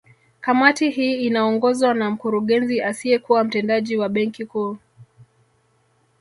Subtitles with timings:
[0.41, 4.77] Kamati hii inaongozwa na Mkurugenzi asiyekuwa Mtendaji wa Benki Kuu